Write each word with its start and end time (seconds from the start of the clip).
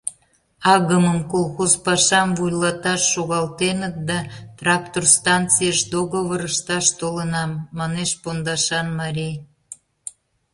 Агымым 0.73 1.19
колхоз 1.31 1.73
пашам 1.85 2.29
вуйлаташ 2.37 3.01
шогалтеныт 3.13 3.95
да, 4.09 4.19
трактор 4.59 5.03
станцийыш 5.15 5.79
договор 5.93 6.39
ышташ 6.49 6.85
толынам,— 6.99 7.51
манеш 7.77 8.11
пондашан 8.21 8.87
марий. 8.99 9.35